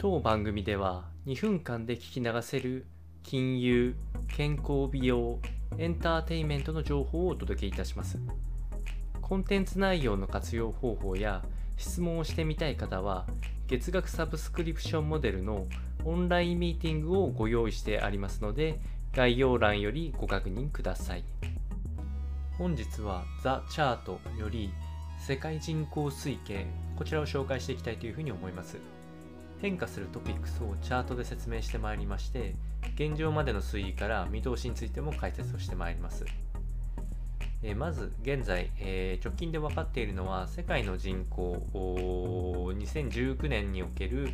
[0.00, 2.86] 当番組では2分間で聞き流せる
[3.24, 3.96] 金融、
[4.28, 5.40] 健康美容、
[5.76, 8.16] エンターテインメントの情報をお届けいたします。
[9.20, 11.44] コンテンツ内容の活用方法や
[11.76, 13.26] 質問をしてみたい方は
[13.66, 15.66] 月額サブスクリプションモデルの
[16.04, 18.78] オンラインミーティングをご用意してありますので
[19.12, 21.24] 概要欄よりご確認ください。
[22.56, 24.70] 本日はザ・チャートより
[25.18, 28.76] 世界人口推計こちらを紹介していきたいというふうに思います。
[29.60, 32.54] 変化するトピックスをチャートで説明してまいりまして
[32.94, 36.24] 現状までの推移から見通しについても解説をしてまいります、
[37.62, 44.30] え、まず現在、え、直近で分かっているのは世界の人口2019年における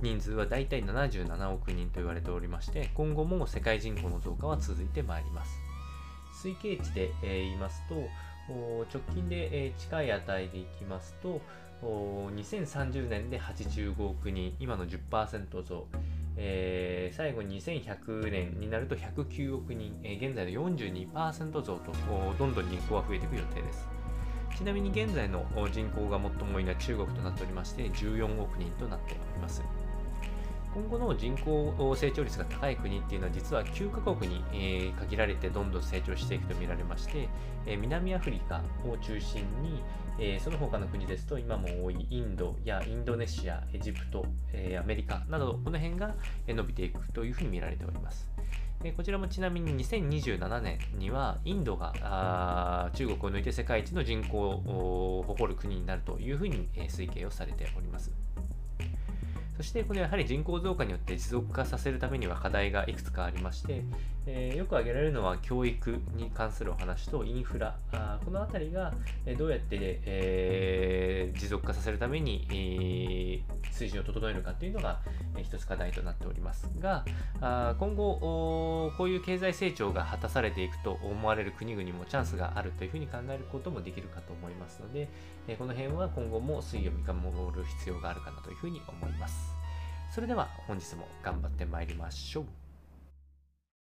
[0.00, 5.52] 人数はだいたい77億人と言われておりまして今後も世界人口の増加は続いてまいります。
[6.42, 7.94] 推計値で、え、言いますと
[8.48, 11.40] 直近で、近い値でいきますと
[11.82, 15.86] 2030年で85億人、今の10%増、
[16.36, 21.80] えー、最後に2100年になると109億人、現在の42%増と
[22.38, 23.88] どんどん人口は増えていく予定です。
[24.56, 29.62] ちなみに現在の人口が最も多いのは中国となっておりまして14億人となっております。
[30.74, 37.28] 今後の人口成長率が高い国っていうのは実は9カ国に、限られてどんどん成長していくと見られまして、
[37.76, 39.82] 南アフリカを中心に、
[40.40, 44.24] その他の国ですと今も多いインドやインドネシア、エジプト、
[44.80, 46.14] アメリカなどこの辺が
[46.48, 48.30] 伸びていくというふうに見られております。
[48.96, 58.10] こちらもちなみに2027年にはインドが中国を抜いて世界一の人口を誇る国になるというふうに推計をされております。
[59.56, 63.84] そしてこれやはり人口増加によって持続化させるためには課題がいくつかありまして、
[64.26, 68.94] えー、よく挙げられるのは教育に関するお話とインフラ、あこの辺りが
[69.36, 75.00] どうやって、えー、持続化させるために、えー、水準を整えるかというのが、
[75.36, 77.04] えー、一つ課題となっておりますが、
[77.40, 85.08] あ今後こういう経済成長が果たされていくと思われる国々もチャンスがあるというふうに考えることもできるかと思いますので、
[85.48, 89.51] えこの辺は今後も推移を見守る必要があるかなというふうに思います。
[90.12, 92.61] それでは本日も頑張ってまいりましょう。